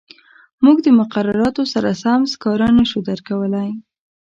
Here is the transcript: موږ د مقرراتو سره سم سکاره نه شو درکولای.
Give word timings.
موږ 0.63 0.77
د 0.85 0.87
مقرراتو 0.99 1.63
سره 1.73 1.89
سم 2.03 2.21
سکاره 2.33 2.67
نه 2.77 2.85
شو 2.89 2.99
درکولای. 3.09 3.69